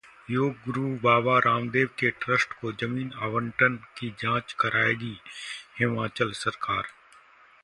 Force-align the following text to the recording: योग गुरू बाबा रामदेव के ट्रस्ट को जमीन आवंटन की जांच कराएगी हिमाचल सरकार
योग 0.31 0.53
गुरू 0.65 0.87
बाबा 1.03 1.37
रामदेव 1.39 1.89
के 1.99 2.09
ट्रस्ट 2.21 2.53
को 2.53 2.71
जमीन 2.71 3.11
आवंटन 3.21 3.75
की 3.97 4.09
जांच 4.19 4.53
कराएगी 4.59 5.15
हिमाचल 5.79 6.31
सरकार 6.35 6.87